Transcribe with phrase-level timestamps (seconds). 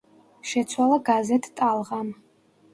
[0.51, 2.13] შეცვალა გაზეთ „ტალღამ“.